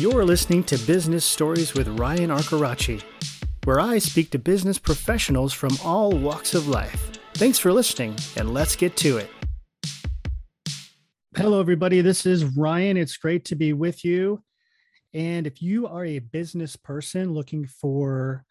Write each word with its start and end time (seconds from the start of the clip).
You're 0.00 0.24
listening 0.24 0.64
to 0.64 0.78
Business 0.78 1.26
Stories 1.26 1.74
with 1.74 1.86
Ryan 1.86 2.30
Arcaracci, 2.30 3.02
where 3.64 3.78
I 3.78 3.98
speak 3.98 4.30
to 4.30 4.38
business 4.38 4.78
professionals 4.78 5.52
from 5.52 5.76
all 5.84 6.10
walks 6.10 6.54
of 6.54 6.68
life. 6.68 7.10
Thanks 7.34 7.58
for 7.58 7.70
listening, 7.70 8.16
and 8.34 8.54
let's 8.54 8.76
get 8.76 8.96
to 8.96 9.18
it. 9.18 9.28
Hello, 11.36 11.60
everybody. 11.60 12.00
This 12.00 12.24
is 12.24 12.46
Ryan. 12.56 12.96
It's 12.96 13.18
great 13.18 13.44
to 13.44 13.56
be 13.56 13.74
with 13.74 14.02
you. 14.02 14.42
And 15.12 15.46
if 15.46 15.60
you 15.60 15.86
are 15.86 16.06
a 16.06 16.20
business 16.20 16.76
person 16.76 17.34
looking 17.34 17.66
for 17.66 18.46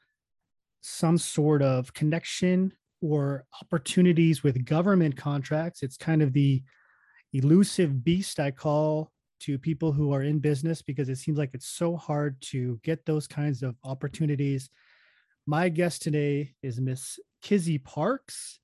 some 0.81 1.17
sort 1.17 1.63
of 1.63 1.95
connection 1.95 2.73
or 3.01 3.47
opportunities 3.59 4.43
with 4.43 4.65
government 4.65 5.17
contracts, 5.17 5.81
it's 5.81 5.97
kind 5.97 6.21
of 6.21 6.31
the 6.33 6.61
elusive 7.33 8.03
beast 8.03 8.39
I 8.39 8.51
call 8.51 9.11
to 9.39 9.57
people 9.57 9.91
who 9.91 10.13
are 10.13 10.23
in 10.23 10.39
business 10.39 10.81
because 10.81 11.09
it 11.09 11.17
seems 11.17 11.37
like 11.37 11.51
it's 11.53 11.67
so 11.67 11.95
hard 11.95 12.39
to 12.41 12.79
get 12.83 13.05
those 13.05 13.27
kinds 13.27 13.63
of 13.63 13.75
opportunities. 13.83 14.69
My 15.45 15.69
guest 15.69 16.01
today 16.01 16.53
is 16.61 16.79
Miss 16.79 17.19
Kizzy 17.41 17.77
Parks. 17.77 18.59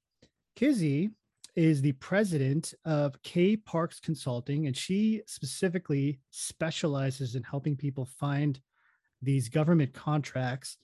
Kizzy 0.56 1.12
is 1.56 1.82
the 1.82 1.94
president 1.94 2.74
of 2.84 3.22
K 3.24 3.56
Parks 3.56 4.00
Consulting, 4.00 4.68
and 4.68 4.76
she 4.76 5.22
specifically 5.26 6.20
specializes 6.32 7.36
in 7.36 7.44
helping 7.44 7.76
people 7.76 8.06
find 8.20 8.60
these 9.22 9.50
government 9.50 9.94
contracts. 9.94 10.78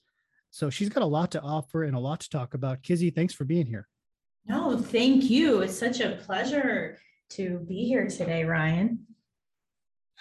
So 0.50 0.70
she's 0.70 0.88
got 0.88 1.02
a 1.02 1.06
lot 1.06 1.30
to 1.32 1.42
offer 1.42 1.84
and 1.84 1.94
a 1.94 2.00
lot 2.00 2.20
to 2.20 2.30
talk 2.30 2.54
about. 2.54 2.82
Kizzy, 2.82 3.10
thanks 3.10 3.34
for 3.34 3.44
being 3.44 3.66
here. 3.66 3.88
No, 4.46 4.76
thank 4.76 5.30
you. 5.30 5.60
It's 5.60 5.78
such 5.78 6.00
a 6.00 6.16
pleasure 6.16 6.98
to 7.30 7.60
be 7.60 7.84
here 7.84 8.08
today, 8.08 8.44
Ryan. 8.44 9.06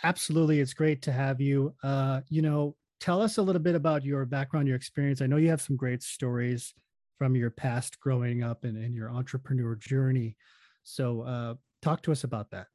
Absolutely. 0.04 0.60
It's 0.60 0.73
great 0.73 1.02
to 1.04 1.12
have 1.12 1.40
you. 1.40 1.73
Uh, 1.84 2.22
you 2.30 2.41
know, 2.41 2.76
tell 3.00 3.22
us 3.22 3.38
a 3.38 3.41
little 3.41 3.62
bit 3.62 3.76
about 3.76 4.04
your 4.04 4.26
background, 4.26 4.68
your 4.68 4.77
experience. 4.77 5.22
I 5.22 5.27
know 5.27 5.38
you 5.38 5.49
have 5.49 5.62
some 5.62 5.76
great 5.76 6.04
stories 6.04 6.74
from 7.18 7.35
your 7.35 7.52
past 7.52 7.99
growing 7.99 8.43
up 8.43 8.63
and, 8.63 8.77
and 8.77 8.96
your 8.96 9.12
entrepreneur 9.12 9.76
journey. 9.76 10.35
So, 10.84 11.21
uh, 11.21 11.54
talk 11.82 12.02
to 12.04 12.12
us 12.12 12.24
about 12.24 12.49
that. 12.52 12.68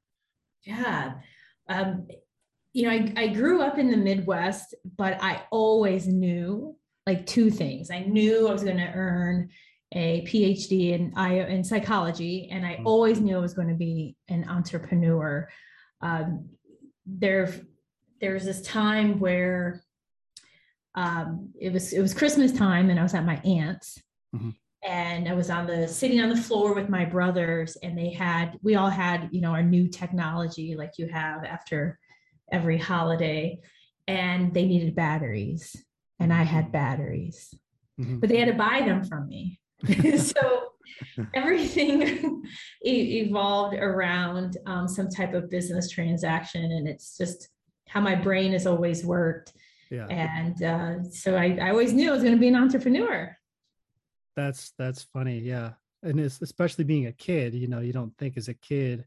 Yeah. 0.62 1.14
Um, 1.68 2.06
you 2.72 2.84
know, 2.84 2.90
I, 2.90 3.12
I 3.16 3.26
grew 3.28 3.62
up 3.62 3.78
in 3.78 3.90
the 3.90 3.96
Midwest, 3.96 4.74
but 4.96 5.22
I 5.22 5.44
always 5.50 6.06
knew 6.06 6.76
like 7.06 7.24
two 7.26 7.50
things. 7.50 7.90
I 7.90 8.00
knew 8.00 8.48
I 8.48 8.52
was 8.52 8.64
going 8.64 8.76
to 8.76 8.92
earn 8.94 9.48
a 9.92 10.22
PhD 10.22 10.92
in 10.92 11.12
I 11.16 11.34
in 11.34 11.62
psychology, 11.62 12.48
and 12.50 12.66
I 12.66 12.74
mm-hmm. 12.74 12.86
always 12.86 13.20
knew 13.20 13.36
I 13.36 13.40
was 13.40 13.54
going 13.54 13.68
to 13.68 13.74
be 13.74 14.16
an 14.28 14.46
entrepreneur. 14.48 15.48
Um, 16.02 16.48
there 17.06 17.52
there's 18.20 18.44
this 18.44 18.62
time 18.62 19.18
where 19.18 19.82
um, 20.94 21.50
it 21.60 21.72
was 21.72 21.92
it 21.92 22.00
was 22.00 22.14
Christmas 22.14 22.52
time 22.52 22.90
and 22.90 22.98
I 22.98 23.02
was 23.02 23.14
at 23.14 23.24
my 23.24 23.36
aunt's. 23.36 24.00
Mm-hmm. 24.34 24.50
and 24.82 25.28
I 25.28 25.34
was 25.34 25.50
on 25.50 25.66
the 25.66 25.86
sitting 25.86 26.20
on 26.20 26.28
the 26.28 26.36
floor 26.36 26.74
with 26.74 26.88
my 26.88 27.04
brothers 27.04 27.76
and 27.76 27.96
they 27.96 28.10
had 28.10 28.58
we 28.60 28.74
all 28.74 28.90
had 28.90 29.28
you 29.30 29.40
know 29.40 29.52
our 29.52 29.62
new 29.62 29.88
technology 29.88 30.74
like 30.76 30.94
you 30.98 31.08
have 31.08 31.44
after 31.44 31.98
every 32.52 32.78
holiday. 32.78 33.60
And 34.08 34.54
they 34.54 34.66
needed 34.66 34.94
batteries 34.94 35.74
and 36.20 36.32
I 36.32 36.42
had 36.44 36.72
batteries. 36.72 37.54
Mm-hmm. 38.00 38.18
but 38.18 38.28
they 38.28 38.36
had 38.36 38.48
to 38.48 38.54
buy 38.54 38.82
them 38.84 39.04
from 39.04 39.26
me. 39.26 39.58
So 40.18 40.72
everything 41.34 42.42
evolved 42.82 43.74
around 43.76 44.56
um, 44.66 44.88
some 44.88 45.08
type 45.08 45.34
of 45.34 45.50
business 45.50 45.90
transaction 45.90 46.64
and 46.64 46.88
it's 46.88 47.16
just 47.16 47.48
how 47.88 48.00
my 48.00 48.14
brain 48.14 48.52
has 48.52 48.66
always 48.66 49.04
worked. 49.04 49.52
Yeah. 49.90 50.06
And 50.08 50.62
uh, 50.62 51.04
so 51.10 51.36
I, 51.36 51.56
I 51.60 51.70
always 51.70 51.92
knew 51.92 52.10
i 52.10 52.12
was 52.12 52.22
going 52.22 52.34
to 52.34 52.40
be 52.40 52.48
an 52.48 52.56
entrepreneur. 52.56 53.36
That's 54.34 54.72
that's 54.78 55.04
funny 55.04 55.38
yeah. 55.38 55.72
And 56.02 56.20
it's 56.20 56.42
especially 56.42 56.84
being 56.84 57.06
a 57.06 57.12
kid 57.12 57.54
you 57.54 57.68
know 57.68 57.80
you 57.80 57.92
don't 57.92 58.16
think 58.18 58.36
as 58.36 58.48
a 58.48 58.54
kid 58.54 59.04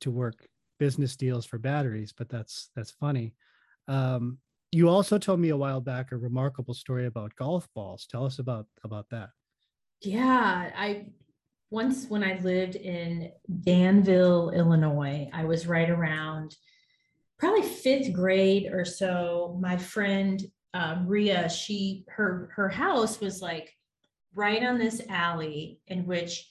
to 0.00 0.10
work 0.10 0.46
business 0.78 1.16
deals 1.16 1.46
for 1.46 1.58
batteries 1.58 2.12
but 2.16 2.28
that's 2.28 2.70
that's 2.76 2.90
funny. 2.90 3.34
Um, 3.88 4.38
you 4.70 4.88
also 4.88 5.18
told 5.18 5.38
me 5.40 5.50
a 5.50 5.56
while 5.56 5.80
back 5.80 6.12
a 6.12 6.16
remarkable 6.16 6.74
story 6.74 7.06
about 7.06 7.34
golf 7.36 7.68
balls. 7.74 8.06
Tell 8.06 8.24
us 8.24 8.38
about 8.38 8.66
about 8.84 9.06
that 9.10 9.30
yeah, 10.02 10.70
I 10.76 11.06
once 11.70 12.06
when 12.08 12.22
I 12.22 12.38
lived 12.40 12.76
in 12.76 13.30
Danville, 13.62 14.50
Illinois, 14.50 15.30
I 15.32 15.44
was 15.44 15.66
right 15.66 15.88
around 15.88 16.54
probably 17.38 17.62
fifth 17.62 18.12
grade 18.12 18.70
or 18.72 18.84
so. 18.84 19.58
My 19.60 19.76
friend 19.76 20.42
um, 20.74 21.06
Ria, 21.06 21.48
she 21.48 22.04
her 22.08 22.50
her 22.54 22.68
house 22.68 23.20
was 23.20 23.40
like 23.40 23.72
right 24.34 24.62
on 24.62 24.78
this 24.78 25.02
alley 25.08 25.80
in 25.88 26.06
which 26.06 26.50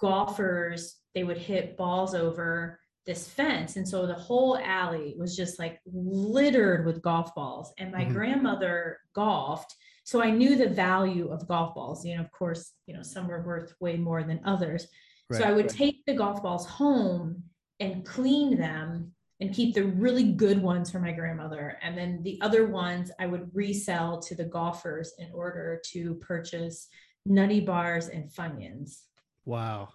golfers 0.00 0.96
they 1.14 1.24
would 1.24 1.38
hit 1.38 1.76
balls 1.76 2.14
over 2.14 2.78
this 3.06 3.26
fence 3.26 3.76
and 3.76 3.88
so 3.88 4.06
the 4.06 4.14
whole 4.14 4.58
alley 4.58 5.14
was 5.18 5.34
just 5.34 5.58
like 5.58 5.80
littered 5.86 6.84
with 6.84 7.02
golf 7.02 7.34
balls 7.34 7.72
and 7.78 7.90
my 7.90 8.04
mm-hmm. 8.04 8.12
grandmother 8.12 8.98
golfed 9.14 9.74
so 10.04 10.22
I 10.22 10.30
knew 10.30 10.56
the 10.56 10.68
value 10.68 11.28
of 11.28 11.46
golf 11.48 11.74
balls. 11.74 12.04
You 12.04 12.16
know, 12.16 12.22
of 12.22 12.32
course, 12.32 12.72
you 12.86 12.94
know, 12.94 13.02
some 13.02 13.28
were 13.28 13.42
worth 13.42 13.74
way 13.80 13.96
more 13.96 14.22
than 14.22 14.40
others. 14.44 14.86
Right, 15.28 15.40
so 15.40 15.46
I 15.46 15.52
would 15.52 15.66
right. 15.66 15.74
take 15.74 16.04
the 16.06 16.14
golf 16.14 16.42
balls 16.42 16.66
home 16.66 17.44
and 17.78 18.04
clean 18.04 18.58
them 18.58 19.12
and 19.40 19.54
keep 19.54 19.74
the 19.74 19.84
really 19.84 20.32
good 20.32 20.60
ones 20.60 20.90
for 20.90 21.00
my 21.00 21.12
grandmother. 21.12 21.78
And 21.82 21.96
then 21.96 22.22
the 22.22 22.38
other 22.42 22.66
ones 22.66 23.10
I 23.18 23.26
would 23.26 23.50
resell 23.54 24.20
to 24.20 24.34
the 24.34 24.44
golfers 24.44 25.14
in 25.18 25.30
order 25.32 25.80
to 25.92 26.14
purchase 26.16 26.88
nutty 27.24 27.60
bars 27.60 28.08
and 28.08 28.30
funyuns. 28.30 29.02
Wow. 29.44 29.90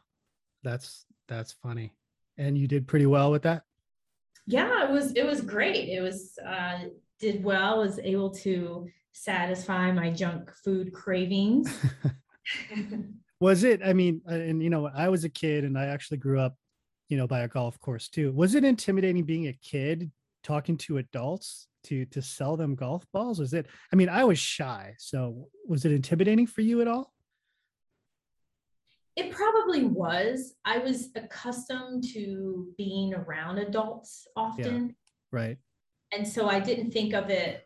That's 0.63 1.05
that's 1.27 1.51
funny. 1.51 1.93
And 2.37 2.57
you 2.57 2.67
did 2.67 2.87
pretty 2.87 3.05
well 3.05 3.31
with 3.31 3.43
that? 3.43 3.63
Yeah, 4.47 4.87
it 4.87 4.91
was 4.91 5.13
it 5.13 5.25
was 5.25 5.41
great. 5.41 5.89
It 5.89 6.01
was 6.01 6.37
uh 6.45 6.79
did 7.25 7.43
well, 7.43 7.79
was 7.79 7.97
able 7.97 8.29
to 8.29 8.87
satisfy 9.11 9.91
my 9.91 10.11
junk 10.11 10.51
food 10.63 10.93
cravings. 10.93 11.75
was 13.39 13.63
it? 13.63 13.81
I 13.83 13.93
mean, 13.93 14.21
uh, 14.29 14.35
and 14.35 14.61
you 14.61 14.69
know, 14.69 14.91
I 14.93 15.09
was 15.09 15.23
a 15.23 15.29
kid 15.29 15.63
and 15.63 15.75
I 15.75 15.85
actually 15.85 16.17
grew 16.17 16.39
up, 16.39 16.55
you 17.09 17.17
know, 17.17 17.25
by 17.25 17.39
a 17.39 17.47
golf 17.47 17.79
course 17.79 18.09
too. 18.09 18.31
Was 18.33 18.53
it 18.53 18.63
intimidating 18.63 19.23
being 19.23 19.47
a 19.47 19.53
kid 19.53 20.11
talking 20.43 20.77
to 20.77 20.99
adults 20.99 21.67
to 21.85 22.05
to 22.05 22.21
sell 22.21 22.55
them 22.55 22.75
golf 22.75 23.03
balls? 23.11 23.39
Was 23.39 23.55
it? 23.55 23.65
I 23.91 23.95
mean, 23.95 24.09
I 24.09 24.23
was 24.23 24.37
shy, 24.37 24.93
so 24.99 25.47
was 25.67 25.83
it 25.83 25.91
intimidating 25.91 26.45
for 26.45 26.61
you 26.61 26.81
at 26.81 26.87
all? 26.87 27.11
It 29.15 29.31
probably 29.31 29.85
was. 29.85 30.53
I 30.63 30.77
was 30.77 31.09
accustomed 31.15 32.03
to 32.13 32.67
being 32.77 33.15
around 33.15 33.57
adults 33.57 34.27
often. 34.35 34.87
Yeah, 34.87 34.93
right. 35.31 35.57
And 36.11 36.27
so 36.27 36.47
I 36.47 36.59
didn't 36.59 36.91
think 36.91 37.13
of 37.13 37.29
it 37.29 37.65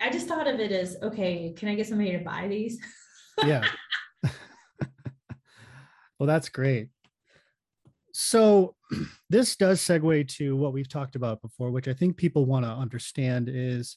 I 0.00 0.10
just 0.10 0.28
thought 0.28 0.46
of 0.46 0.60
it 0.60 0.70
as 0.70 0.96
okay, 1.02 1.52
can 1.56 1.68
I 1.68 1.74
get 1.74 1.86
somebody 1.86 2.12
to 2.12 2.18
buy 2.18 2.46
these? 2.48 2.78
yeah. 3.44 3.64
well, 6.18 6.26
that's 6.26 6.48
great. 6.48 6.88
So, 8.12 8.74
this 9.30 9.56
does 9.56 9.80
segue 9.80 10.28
to 10.36 10.56
what 10.56 10.72
we've 10.72 10.88
talked 10.88 11.16
about 11.16 11.42
before, 11.42 11.70
which 11.70 11.88
I 11.88 11.94
think 11.94 12.16
people 12.16 12.46
want 12.46 12.64
to 12.64 12.70
understand 12.70 13.48
is 13.52 13.96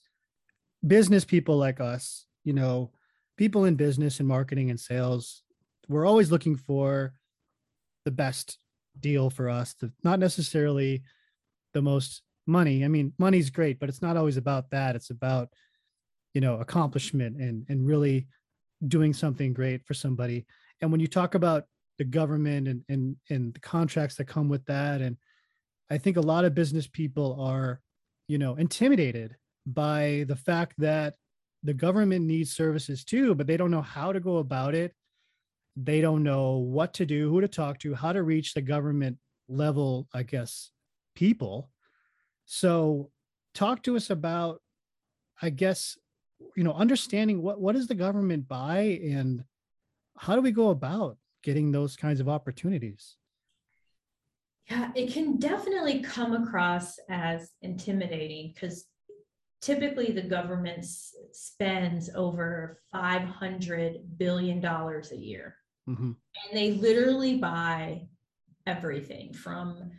business 0.85 1.23
people 1.23 1.57
like 1.57 1.79
us, 1.79 2.25
you 2.43 2.53
know, 2.53 2.91
people 3.37 3.65
in 3.65 3.75
business 3.75 4.19
and 4.19 4.27
marketing 4.27 4.71
and 4.71 4.79
sales, 4.79 5.43
we're 5.87 6.07
always 6.07 6.31
looking 6.31 6.55
for 6.55 7.13
the 8.05 8.11
best 8.11 8.57
deal 8.99 9.29
for 9.29 9.49
us, 9.49 9.75
to, 9.75 9.91
not 10.03 10.19
necessarily 10.19 11.03
the 11.73 11.81
most 11.81 12.23
money. 12.51 12.85
I 12.85 12.87
mean, 12.87 13.13
money's 13.17 13.49
great, 13.49 13.79
but 13.79 13.89
it's 13.89 14.01
not 14.01 14.17
always 14.17 14.37
about 14.37 14.69
that. 14.71 14.95
It's 14.95 15.09
about 15.09 15.49
you 16.33 16.41
know 16.41 16.57
accomplishment 16.57 17.37
and 17.37 17.65
and 17.69 17.85
really 17.85 18.27
doing 18.87 19.13
something 19.13 19.53
great 19.53 19.85
for 19.85 19.93
somebody 19.93 20.45
and 20.81 20.91
when 20.91 20.99
you 20.99 21.07
talk 21.07 21.35
about 21.35 21.65
the 21.97 22.03
government 22.03 22.67
and 22.67 22.83
and 22.89 23.15
and 23.29 23.53
the 23.53 23.59
contracts 23.59 24.15
that 24.15 24.25
come 24.25 24.49
with 24.49 24.65
that 24.65 25.01
and 25.01 25.17
i 25.89 25.97
think 25.97 26.17
a 26.17 26.21
lot 26.21 26.45
of 26.45 26.55
business 26.55 26.87
people 26.87 27.37
are 27.39 27.79
you 28.27 28.37
know 28.37 28.55
intimidated 28.55 29.35
by 29.65 30.25
the 30.27 30.35
fact 30.35 30.73
that 30.77 31.15
the 31.63 31.73
government 31.73 32.25
needs 32.25 32.51
services 32.51 33.03
too 33.03 33.35
but 33.35 33.45
they 33.45 33.57
don't 33.57 33.71
know 33.71 33.81
how 33.81 34.11
to 34.11 34.19
go 34.19 34.37
about 34.37 34.73
it 34.73 34.93
they 35.75 36.01
don't 36.01 36.23
know 36.23 36.57
what 36.57 36.93
to 36.93 37.05
do 37.05 37.29
who 37.29 37.39
to 37.39 37.47
talk 37.47 37.77
to 37.77 37.93
how 37.93 38.11
to 38.11 38.23
reach 38.23 38.53
the 38.53 38.61
government 38.61 39.17
level 39.47 40.07
i 40.13 40.23
guess 40.23 40.71
people 41.13 41.69
so 42.53 43.09
talk 43.53 43.81
to 43.81 43.95
us 43.95 44.09
about 44.09 44.61
i 45.41 45.49
guess 45.49 45.97
you 46.57 46.65
know 46.65 46.73
understanding 46.73 47.41
what 47.41 47.61
what 47.61 47.75
does 47.75 47.87
the 47.87 47.95
government 47.95 48.45
buy 48.45 48.99
and 49.01 49.45
how 50.17 50.35
do 50.35 50.41
we 50.41 50.51
go 50.51 50.67
about 50.69 51.17
getting 51.43 51.71
those 51.71 51.95
kinds 51.95 52.19
of 52.19 52.27
opportunities 52.27 53.15
yeah 54.69 54.91
it 54.95 55.13
can 55.13 55.37
definitely 55.37 56.01
come 56.01 56.33
across 56.33 56.99
as 57.07 57.51
intimidating 57.61 58.51
because 58.53 58.83
typically 59.61 60.11
the 60.11 60.21
government 60.21 60.85
spends 61.31 62.09
over 62.15 62.81
500 62.91 64.17
billion 64.17 64.59
dollars 64.59 65.13
a 65.13 65.17
year 65.17 65.55
Mhm. 65.87 66.15
and 66.43 66.51
they 66.57 66.71
literally 66.73 67.37
buy 67.37 68.09
everything 68.67 69.33
from 69.33 69.91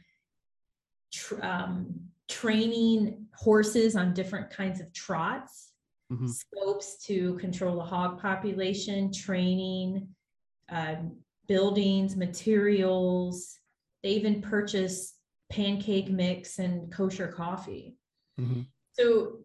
um, 1.41 2.12
training 2.33 3.27
horses 3.35 3.95
on 3.95 4.15
different 4.15 4.49
kinds 4.51 4.81
of 4.81 4.91
trots 4.93 5.73
Mhm. 6.11 6.29
scopes 6.29 6.97
to 7.07 7.37
control 7.37 7.77
the 7.77 7.85
hog 7.85 8.21
population 8.21 9.13
training 9.13 10.09
um, 10.69 11.17
buildings 11.47 12.17
materials 12.17 13.59
they 14.03 14.11
even 14.11 14.41
purchase 14.41 15.19
pancake 15.51 16.09
mix 16.11 16.59
and 16.59 16.91
kosher 16.93 17.29
coffee 17.29 17.97
Mhm. 18.41 18.67
so 18.93 19.45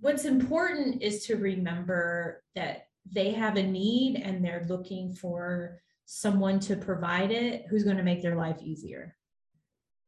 what's 0.00 0.24
important 0.24 1.02
is 1.02 1.26
to 1.26 1.36
remember 1.36 2.42
that 2.54 2.88
they 3.04 3.30
have 3.32 3.56
a 3.56 3.62
need 3.62 4.16
and 4.16 4.42
they're 4.44 4.64
looking 4.68 5.12
for 5.14 5.80
someone 6.06 6.58
to 6.60 6.76
provide 6.76 7.30
it 7.30 7.66
who's 7.68 7.84
going 7.84 7.96
to 7.96 8.02
make 8.02 8.22
their 8.22 8.36
life 8.36 8.60
easier. 8.62 9.16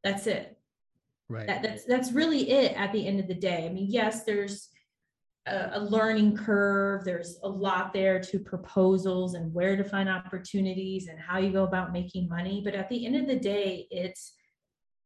That's 0.03 0.27
it. 0.27 0.54
Right. 1.35 1.47
That, 1.49 1.63
that's 1.63 1.85
that's 1.85 2.13
really 2.13 2.49
it 2.51 2.73
at 2.77 2.93
the 2.93 3.07
end 3.07 3.19
of 3.19 3.27
the 3.27 3.35
day. 3.35 3.67
I 3.67 3.73
mean, 3.73 3.87
yes, 3.91 4.23
there's 4.23 4.69
a, 5.47 5.71
a 5.75 5.81
learning 5.81 6.37
curve. 6.37 7.05
There's 7.05 7.39
a 7.43 7.49
lot 7.49 7.93
there 7.93 8.21
to 8.21 8.39
proposals 8.39 9.35
and 9.35 9.53
where 9.53 9.77
to 9.77 9.83
find 9.83 10.09
opportunities 10.09 11.09
and 11.09 11.19
how 11.19 11.39
you 11.39 11.51
go 11.51 11.65
about 11.65 11.93
making 11.93 12.29
money. 12.29 12.63
But 12.65 12.75
at 12.75 12.89
the 12.89 13.05
end 13.05 13.17
of 13.17 13.27
the 13.27 13.39
day, 13.39 13.89
it's 13.91 14.35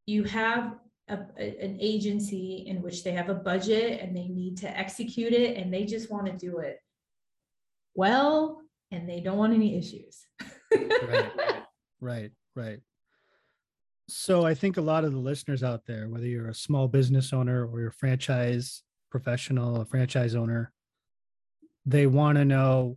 you 0.05 0.25
have 0.25 0.75
a, 1.09 1.19
a- 1.39 1.65
an 1.65 1.79
agency 1.81 2.65
in 2.67 2.83
which 2.83 3.05
they 3.05 3.13
have 3.13 3.31
a 3.31 3.35
budget 3.35 4.01
and 4.03 4.15
they 4.15 4.29
need 4.29 4.59
to 4.59 4.79
execute 4.79 5.33
it 5.33 5.57
and 5.57 5.73
they 5.73 5.85
just 5.87 6.11
want 6.11 6.27
to 6.27 6.33
do 6.33 6.59
it 6.59 6.77
well 7.95 8.61
and 8.91 9.09
they 9.09 9.21
don't 9.21 9.39
want 9.39 9.55
any 9.55 9.77
issues. 9.79 10.27
right 11.09 11.33
right 12.01 12.31
right 12.55 12.81
so 14.09 14.45
i 14.45 14.55
think 14.55 14.77
a 14.77 14.81
lot 14.81 15.05
of 15.05 15.13
the 15.13 15.19
listeners 15.19 15.63
out 15.63 15.83
there 15.87 16.09
whether 16.09 16.27
you're 16.27 16.49
a 16.49 16.55
small 16.55 16.89
business 16.89 17.33
owner 17.33 17.67
or 17.67 17.81
you're 17.81 17.91
a 17.91 17.93
franchise 17.93 18.83
professional 19.11 19.81
a 19.81 19.85
franchise 19.85 20.35
owner 20.35 20.73
they 21.87 22.07
want 22.07 22.37
to 22.37 22.45
know 22.45 22.97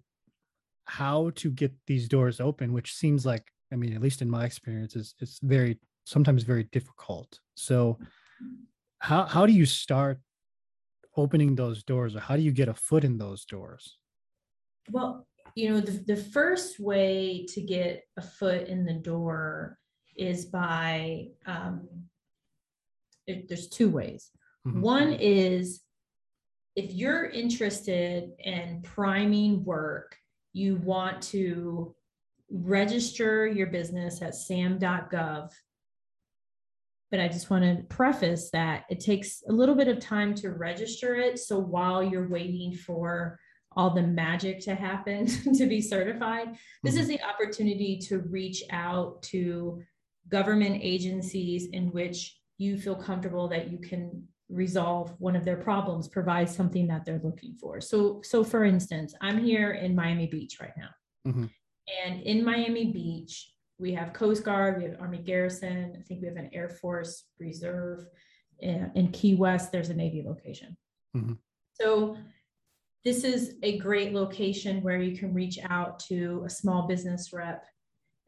how 0.86 1.30
to 1.36 1.50
get 1.52 1.72
these 1.88 2.08
doors 2.08 2.40
open 2.40 2.74
which 2.74 2.94
seems 2.94 3.26
like 3.26 3.46
i 3.72 3.76
mean 3.76 3.94
at 3.94 4.02
least 4.02 4.22
in 4.22 4.30
my 4.30 4.46
experience 4.46 4.96
is 4.96 5.14
it's 5.20 5.40
very 5.44 5.78
sometimes 6.06 6.44
very 6.44 6.64
difficult. 6.72 7.40
So 7.56 7.98
how 9.00 9.26
how 9.26 9.46
do 9.46 9.54
you 9.54 9.66
start 9.66 10.20
opening 11.18 11.56
those 11.56 11.84
doors 11.84 12.16
or 12.16 12.20
how 12.20 12.36
do 12.36 12.42
you 12.42 12.52
get 12.52 12.70
a 12.70 12.74
foot 12.74 13.04
in 13.04 13.18
those 13.18 13.46
doors? 13.46 13.98
Well, 14.90 15.28
you 15.56 15.70
know, 15.70 15.82
the, 15.82 15.92
the 15.92 16.16
first 16.16 16.80
way 16.80 17.46
to 17.50 17.62
get 17.62 18.04
a 18.18 18.22
foot 18.22 18.68
in 18.68 18.86
the 18.86 18.94
door 18.94 19.78
is 20.16 20.46
by, 20.46 21.30
um, 21.46 22.10
there- 23.28 23.44
there's 23.48 23.70
two 23.70 23.90
ways. 23.90 24.32
Mhm. 24.68 24.82
One 24.82 25.14
is 25.14 25.82
if 26.76 26.94
you're 26.94 27.26
interested 27.26 28.32
in 28.40 28.82
priming 28.82 29.64
work, 29.64 30.18
you 30.54 30.78
want 30.78 31.22
to 31.22 31.96
register 32.50 33.48
your 33.48 33.68
business 33.68 34.22
at 34.22 34.36
sam.gov. 34.36 35.52
But 37.10 37.20
I 37.20 37.28
just 37.28 37.50
want 37.50 37.64
to 37.64 37.84
preface 37.94 38.52
that 38.52 38.86
it 38.90 39.02
takes 39.02 39.44
a 39.48 39.52
little 39.52 39.76
bit 39.76 39.90
of 39.90 40.00
time 40.00 40.34
to 40.36 40.52
register 40.52 41.16
it. 41.16 41.40
So 41.40 41.60
while 41.60 42.02
you're 42.02 42.30
waiting 42.30 42.74
for 42.74 43.40
all 43.74 43.90
the 43.94 44.04
magic 44.04 44.60
to 44.62 44.76
happen 44.76 45.26
to 45.58 45.66
be 45.68 45.82
certified, 45.82 46.58
this 46.84 46.96
is 46.96 47.08
the 47.08 47.22
opportunity 47.22 47.98
to 47.98 48.20
reach 48.20 48.64
out 48.70 49.22
to 49.24 49.82
government 50.32 50.80
agencies 50.82 51.68
in 51.68 51.92
which 51.92 52.38
you 52.58 52.78
feel 52.78 52.96
comfortable 52.96 53.48
that 53.50 53.72
you 53.72 53.78
can 53.78 54.24
resolve 54.50 55.14
one 55.20 55.36
of 55.36 55.46
their 55.46 55.58
problems, 55.58 56.08
provide 56.08 56.50
something 56.50 56.88
that 56.88 57.06
they're 57.06 57.22
looking 57.24 57.56
for. 57.56 57.80
So, 57.80 58.22
so 58.24 58.44
for 58.44 58.66
instance, 58.66 59.14
I'm 59.22 59.38
here 59.44 59.72
in 59.72 59.96
Miami 59.96 60.28
Beach 60.28 60.58
right 60.60 60.74
now. 60.78 60.90
Mhm. 61.32 61.50
And 62.06 62.22
in 62.22 62.44
Miami 62.44 62.92
Beach, 62.92 63.54
we 63.78 63.94
have 63.94 64.14
Coast 64.14 64.44
Guard, 64.44 64.78
we 64.78 64.84
have 64.84 65.00
Army 65.00 65.20
Garrison, 65.20 65.96
I 65.98 66.02
think 66.04 66.22
we 66.22 66.28
have 66.28 66.38
an 66.38 66.50
Air 66.54 66.70
Force 66.70 67.26
Reserve. 67.40 68.06
In, 68.60 68.92
in 68.96 69.12
Key 69.12 69.36
West, 69.36 69.72
there's 69.72 69.90
a 69.90 69.94
Navy 69.96 70.22
location. 70.22 70.78
Mhm. 71.16 71.40
So 71.74 72.16
this 73.04 73.24
is 73.24 73.56
a 73.64 73.80
great 73.80 74.14
location 74.14 74.84
where 74.84 75.02
you 75.02 75.18
can 75.18 75.34
reach 75.34 75.58
out 75.64 76.00
to 76.00 76.44
a 76.46 76.50
small 76.50 76.88
business 76.88 77.34
rep 77.34 77.66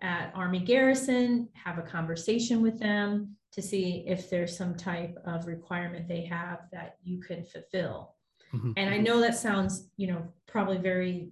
at 0.03 0.31
Army 0.35 0.59
Garrison, 0.59 1.47
have 1.53 1.77
a 1.79 1.81
conversation 1.81 2.61
with 2.61 2.77
them 2.77 3.35
to 3.53 3.61
see 3.61 4.03
if 4.05 4.29
there's 4.29 4.55
some 4.55 4.75
type 4.75 5.17
of 5.25 5.47
requirement 5.47 6.07
they 6.07 6.25
have 6.25 6.59
that 6.71 6.97
you 7.03 7.19
can 7.21 7.43
fulfill. 7.43 8.15
Mhm. 8.53 8.73
And 8.77 8.93
I 8.93 8.97
know 8.97 9.19
that 9.21 9.35
sounds, 9.35 9.89
you 9.97 10.07
know, 10.07 10.27
probably 10.45 10.77
very 10.77 11.29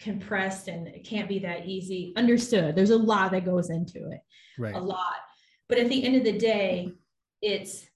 compressed 0.00 0.68
and 0.68 0.88
it 0.88 1.04
can't 1.04 1.28
be 1.28 1.38
that 1.40 1.66
easy. 1.66 2.12
Understood. 2.16 2.74
There's 2.74 2.90
a 2.90 2.96
lot 2.98 3.30
that 3.32 3.44
goes 3.44 3.70
into 3.70 4.10
it 4.10 4.20
right 4.58 4.74
a 4.74 4.80
lot. 4.80 5.16
But 5.68 5.78
at 5.78 5.88
the 5.88 6.02
end 6.02 6.16
of 6.16 6.24
the 6.24 6.36
day, 6.38 6.92
it's 7.40 7.86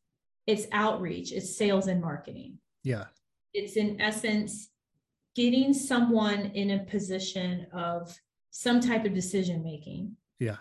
it's 0.46 0.66
outreach, 0.72 1.32
it's 1.32 1.56
sales 1.56 1.87
and 1.88 2.00
marketing. 2.00 2.58
yeah 2.84 3.06
It's 3.55 3.76
in 3.76 4.00
essence 4.00 4.70
getting 5.34 5.72
someone 5.72 6.46
in 6.55 6.70
a 6.72 6.84
position 6.84 7.66
of 7.72 8.16
some 8.55 8.81
type 8.81 9.05
of 9.05 9.12
decision 9.12 9.65
making. 9.65 10.17
Yeah. 10.39 10.56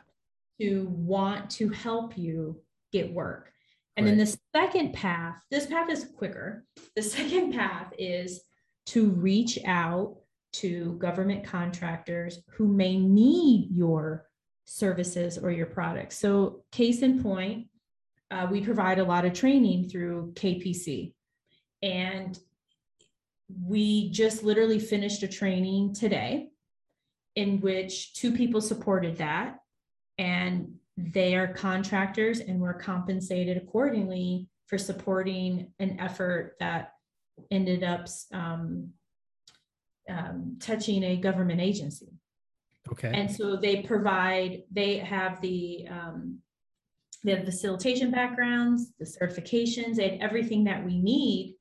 To 0.60 0.88
want 0.90 1.50
to 1.51 1.69
help 1.69 2.18
you 2.18 2.60
get 2.92 3.13
work. 3.13 3.51
And 3.95 4.07
then 4.07 4.18
the 4.18 4.36
second 4.56 4.94
path, 4.94 5.40
this 5.51 5.68
path 5.68 5.90
is 5.92 6.10
quicker. 6.18 6.66
The 6.95 7.04
second 7.04 7.54
path 7.54 7.94
is 8.00 8.42
to 8.88 9.10
reach 9.10 9.60
out 9.66 10.18
to 10.54 10.94
government 10.94 11.44
contractors 11.44 12.40
who 12.50 12.68
may 12.68 12.98
need 12.98 13.69
your 13.72 14.25
services 14.66 15.38
or 15.38 15.51
your 15.51 15.68
products. 15.68 16.18
So, 16.18 16.63
case 16.72 17.04
in 17.04 17.22
point, 17.22 17.68
uh, 18.31 18.48
we 18.50 18.62
provide 18.62 18.98
a 18.98 19.04
lot 19.04 19.25
of 19.25 19.34
training 19.34 19.89
through 19.89 20.34
KPC. 20.36 21.13
And 21.84 22.39
we 23.63 24.10
just 24.10 24.44
literally 24.44 24.79
finished 24.79 25.22
a 25.22 25.27
training 25.27 25.94
today 25.94 26.50
in 27.36 27.60
which 27.62 28.13
two 28.13 28.32
people 28.32 28.62
supported 28.62 29.18
that. 29.18 29.60
And 30.18 30.75
they 30.98 31.36
are 31.36 31.48
contractors 31.48 32.40
and 32.40 32.60
were 32.60 32.74
compensated 32.74 33.58
accordingly 33.58 34.48
for 34.68 34.78
supporting 34.78 35.72
an 35.80 36.00
effort 36.00 36.56
that 36.60 36.94
ended 37.50 37.84
up 37.84 38.08
um, 38.32 38.90
um, 40.08 40.58
touching 40.62 41.04
a 41.04 41.18
government 41.18 41.62
agency. 41.62 42.13
okay 42.92 43.12
And 43.13 43.32
so 43.32 43.56
they 43.56 43.82
provide, 43.82 44.63
they 44.72 44.98
have 44.98 45.42
the, 45.42 45.88
um, 45.90 46.40
the 47.24 47.38
facilitation 47.38 48.12
backgrounds, 48.12 48.92
the 49.00 49.06
certifications, 49.06 49.96
they 49.96 50.10
have 50.10 50.20
everything 50.22 50.66
that 50.66 50.86
we 50.86 51.00
need 51.00 51.56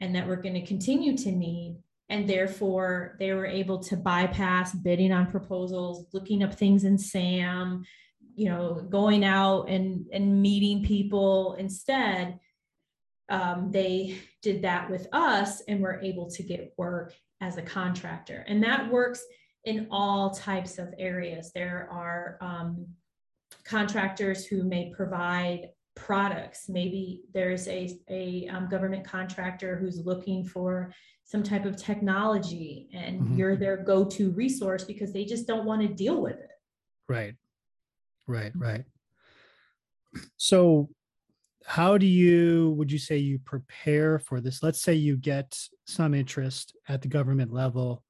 and 0.00 0.14
that 0.14 0.26
we're 0.26 0.36
going 0.36 0.54
to 0.54 0.66
continue 0.66 1.16
to 1.18 1.30
need. 1.30 1.76
And 2.12 2.28
therefore, 2.28 3.16
they 3.18 3.32
were 3.32 3.46
able 3.46 3.78
to 3.84 3.96
bypass 3.96 4.74
bidding 4.74 5.12
on 5.12 5.30
proposals, 5.30 6.08
looking 6.12 6.42
up 6.42 6.52
things 6.52 6.84
in 6.84 6.98
SAM, 6.98 7.84
you 8.34 8.50
know, 8.50 8.86
going 8.90 9.24
out 9.24 9.70
and, 9.70 10.04
and 10.12 10.42
meeting 10.42 10.84
people. 10.84 11.54
Instead, 11.54 12.38
um, 13.30 13.70
they 13.70 14.18
did 14.42 14.60
that 14.60 14.90
with 14.90 15.06
us 15.14 15.62
and 15.68 15.80
were 15.80 16.02
able 16.02 16.30
to 16.32 16.42
get 16.42 16.74
work 16.76 17.14
as 17.40 17.56
a 17.56 17.62
contractor. 17.62 18.44
And 18.46 18.62
that 18.62 18.92
works 18.92 19.24
in 19.64 19.86
all 19.90 20.32
types 20.32 20.78
of 20.78 20.92
areas. 20.98 21.50
There 21.54 21.88
are 21.90 22.36
um, 22.42 22.88
contractors 23.64 24.44
who 24.44 24.64
may 24.64 24.92
provide 24.94 25.70
products. 25.94 26.68
Maybe 26.68 27.22
there's 27.32 27.68
a, 27.68 27.98
a 28.10 28.48
um, 28.48 28.68
government 28.68 29.06
contractor 29.06 29.76
who's 29.76 30.04
looking 30.04 30.44
for 30.44 30.92
some 31.24 31.42
type 31.42 31.64
of 31.64 31.76
technology 31.76 32.88
and 32.92 33.20
Mhm. 33.20 33.38
you're 33.38 33.56
their 33.56 33.76
go-to 33.76 34.30
resource 34.32 34.84
because 34.84 35.12
they 35.12 35.24
just 35.24 35.46
don't 35.46 35.64
want 35.64 35.80
to 35.82 35.88
deal 35.88 36.20
with 36.20 36.38
it. 36.38 36.50
Right. 37.08 37.36
Right. 38.26 38.52
Right. 38.56 38.84
So, 40.36 40.90
how 41.64 41.96
do 41.96 42.06
you, 42.06 42.70
would 42.76 42.90
you 42.90 42.98
say 42.98 43.18
you 43.18 43.38
prepare 43.38 44.18
for 44.18 44.40
this? 44.40 44.62
Let's 44.62 44.80
say 44.80 44.94
you 44.94 45.16
get 45.16 45.56
some 45.86 46.12
interest 46.12 46.76
at 46.88 47.02
the 47.02 47.08
government 47.08 47.52
level, 47.52 48.02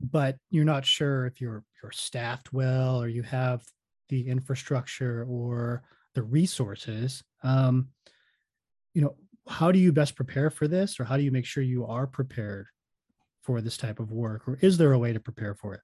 but 0.00 0.38
you're 0.50 0.64
not 0.64 0.86
sure 0.86 1.26
if 1.26 1.40
you're 1.40 1.64
you're 1.82 1.92
staffed 1.92 2.52
well 2.52 3.02
or 3.02 3.08
you 3.08 3.22
have 3.22 3.62
the 4.08 4.26
infrastructure 4.28 5.24
or 5.28 5.82
the 6.14 6.22
resources. 6.22 7.22
Um, 7.42 7.88
you 8.94 9.02
know, 9.02 9.16
how 9.48 9.72
do 9.72 9.78
you 9.78 9.92
best 9.92 10.14
prepare 10.14 10.50
for 10.50 10.68
this 10.68 11.00
or 11.00 11.04
how 11.04 11.16
do 11.16 11.22
you 11.22 11.32
make 11.32 11.46
sure 11.46 11.62
you 11.62 11.86
are 11.86 12.06
prepared 12.06 12.66
for 13.42 13.60
this 13.60 13.76
type 13.76 13.98
of 13.98 14.12
work 14.12 14.46
or 14.46 14.58
is 14.60 14.78
there 14.78 14.92
a 14.92 14.98
way 14.98 15.12
to 15.12 15.20
prepare 15.20 15.54
for 15.54 15.74
it 15.74 15.80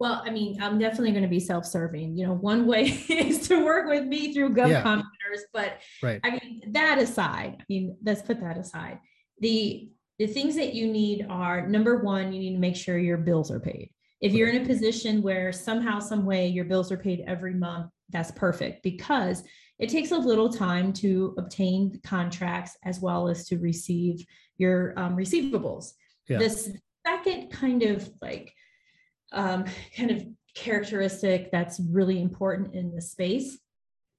well, 0.00 0.22
I 0.24 0.30
mean, 0.30 0.60
I'm 0.62 0.78
definitely 0.78 1.10
going 1.10 1.24
to 1.24 1.28
be 1.28 1.38
self-serving. 1.38 2.16
You 2.16 2.28
know, 2.28 2.32
one 2.32 2.66
way 2.66 2.84
is 3.08 3.46
to 3.48 3.62
work 3.62 3.86
with 3.86 4.06
me 4.06 4.32
through 4.32 4.54
GovCon 4.54 4.84
Winners, 4.84 5.04
yeah. 5.04 5.36
but 5.52 5.78
right. 6.02 6.20
I 6.24 6.30
mean, 6.30 6.62
that 6.72 6.98
aside, 6.98 7.58
I 7.60 7.64
mean, 7.68 7.96
let's 8.02 8.22
put 8.22 8.40
that 8.40 8.56
aside. 8.56 8.98
The 9.40 9.90
the 10.18 10.26
things 10.26 10.54
that 10.56 10.74
you 10.74 10.86
need 10.86 11.26
are 11.30 11.66
number 11.66 11.98
one, 11.98 12.32
you 12.32 12.40
need 12.40 12.52
to 12.52 12.58
make 12.58 12.76
sure 12.76 12.98
your 12.98 13.18
bills 13.18 13.50
are 13.50 13.60
paid. 13.60 13.90
If 14.20 14.32
you're 14.32 14.48
in 14.48 14.62
a 14.62 14.66
position 14.66 15.22
where 15.22 15.50
somehow, 15.50 15.98
some 15.98 16.26
way 16.26 16.46
your 16.46 16.66
bills 16.66 16.92
are 16.92 16.98
paid 16.98 17.24
every 17.26 17.54
month, 17.54 17.90
that's 18.10 18.30
perfect 18.30 18.82
because 18.82 19.42
it 19.80 19.88
takes 19.88 20.10
a 20.10 20.18
little 20.18 20.50
time 20.50 20.92
to 20.92 21.34
obtain 21.38 21.98
contracts 22.04 22.76
as 22.84 23.00
well 23.00 23.28
as 23.28 23.46
to 23.48 23.58
receive 23.58 24.24
your 24.58 24.92
um, 24.98 25.16
receivables. 25.16 25.92
Yeah. 26.28 26.38
This 26.38 26.70
second 27.06 27.50
kind 27.50 27.82
of 27.82 28.08
like 28.20 28.52
um, 29.32 29.64
kind 29.96 30.10
of 30.10 30.26
characteristic 30.54 31.50
that's 31.50 31.80
really 31.88 32.20
important 32.20 32.74
in 32.74 32.94
the 32.94 33.00
space 33.00 33.58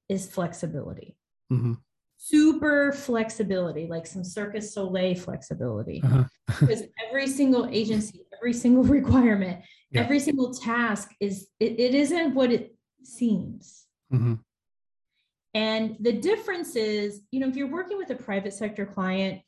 is 0.09 0.29
flexibility. 0.31 1.15
Mm-hmm. 1.51 1.73
Super 2.17 2.91
flexibility, 2.91 3.87
like 3.87 4.07
some 4.07 4.23
Cirque 4.23 4.55
du 4.55 4.61
Soleil 4.61 5.15
flexibility. 5.15 6.01
Uh-huh. 6.03 6.23
because 6.59 6.83
every 7.07 7.27
single 7.27 7.67
agency, 7.67 8.21
every 8.35 8.53
single 8.53 8.83
requirement, 8.99 9.63
yeah. 9.91 10.01
every 10.01 10.19
single 10.19 10.53
task 10.53 11.11
is, 11.19 11.47
it, 11.59 11.79
it 11.79 11.93
isn't 11.93 12.33
what 12.33 12.51
it 12.51 12.75
seems. 13.03 13.85
Mm-hmm. 14.11 14.35
And 15.53 15.97
the 15.99 16.13
difference 16.13 16.75
is, 16.75 17.21
you 17.31 17.39
know, 17.39 17.47
if 17.47 17.55
you're 17.55 17.67
working 17.67 17.97
with 17.97 18.09
a 18.09 18.15
private 18.15 18.53
sector 18.53 18.85
client, 18.85 19.41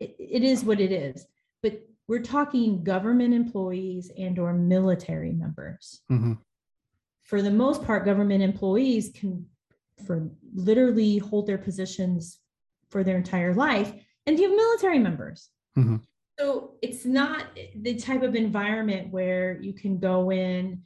it, 0.00 0.16
it 0.18 0.42
is 0.42 0.64
what 0.64 0.80
it 0.80 0.92
is. 0.92 1.26
But 1.62 1.82
we're 2.06 2.22
talking 2.22 2.82
government 2.82 3.34
employees 3.34 4.10
and 4.16 4.38
or 4.38 4.54
military 4.54 5.32
members. 5.32 6.00
Mm-hmm. 6.10 6.34
For 7.22 7.42
the 7.42 7.50
most 7.50 7.84
part, 7.84 8.06
government 8.06 8.42
employees 8.42 9.10
can 9.14 9.46
for 10.06 10.30
literally 10.54 11.18
hold 11.18 11.46
their 11.46 11.58
positions 11.58 12.38
for 12.88 13.04
their 13.04 13.16
entire 13.16 13.52
life. 13.52 13.92
And 14.26 14.38
you 14.38 14.48
have 14.48 14.56
military 14.56 14.98
members. 14.98 15.50
Mm-hmm. 15.76 15.96
So 16.38 16.74
it's 16.82 17.04
not 17.04 17.46
the 17.74 17.96
type 17.96 18.22
of 18.22 18.34
environment 18.34 19.12
where 19.12 19.60
you 19.60 19.72
can 19.72 19.98
go 19.98 20.30
in 20.30 20.82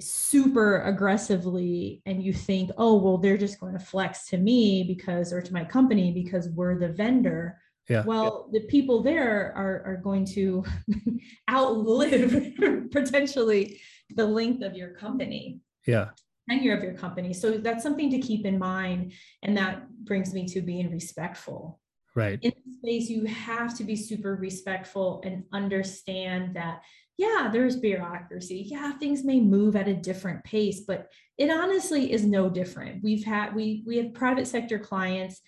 super 0.00 0.82
aggressively 0.82 2.02
and 2.06 2.22
you 2.22 2.32
think, 2.32 2.70
oh, 2.76 2.96
well, 2.96 3.18
they're 3.18 3.38
just 3.38 3.60
going 3.60 3.72
to 3.72 3.84
flex 3.84 4.26
to 4.28 4.36
me 4.36 4.84
because, 4.84 5.32
or 5.32 5.40
to 5.40 5.52
my 5.52 5.64
company 5.64 6.12
because 6.12 6.48
we're 6.50 6.78
the 6.78 6.88
vendor. 6.88 7.58
Yeah. 7.88 8.04
Well, 8.04 8.48
the 8.52 8.60
people 8.62 9.02
there 9.02 9.52
are, 9.56 9.82
are 9.86 10.00
going 10.02 10.26
to 10.34 10.64
outlive 11.50 12.52
potentially 12.90 13.80
the 14.14 14.26
length 14.26 14.62
of 14.62 14.76
your 14.76 14.90
company. 14.90 15.60
Yeah. 15.86 16.10
Tenure 16.50 16.76
of 16.76 16.82
your 16.82 16.94
company. 16.94 17.32
So 17.32 17.52
that's 17.58 17.82
something 17.82 18.10
to 18.10 18.18
keep 18.18 18.44
in 18.44 18.58
mind. 18.58 19.12
And 19.42 19.56
that 19.56 19.88
brings 20.04 20.34
me 20.34 20.46
to 20.48 20.60
being 20.60 20.90
respectful. 20.90 21.80
Right. 22.14 22.38
In 22.42 22.52
this 22.64 22.76
space, 22.78 23.10
you 23.10 23.24
have 23.26 23.76
to 23.76 23.84
be 23.84 23.96
super 23.96 24.36
respectful 24.36 25.22
and 25.24 25.44
understand 25.52 26.56
that, 26.56 26.82
yeah, 27.18 27.48
there's 27.52 27.76
bureaucracy. 27.76 28.66
Yeah, 28.66 28.92
things 28.92 29.24
may 29.24 29.40
move 29.40 29.74
at 29.74 29.88
a 29.88 29.94
different 29.94 30.44
pace, 30.44 30.80
but 30.80 31.08
it 31.38 31.50
honestly 31.50 32.12
is 32.12 32.24
no 32.24 32.50
different. 32.50 33.02
We've 33.02 33.24
had 33.24 33.54
we 33.54 33.82
we 33.86 33.96
have 33.98 34.14
private 34.14 34.46
sector 34.46 34.78
clients 34.78 35.40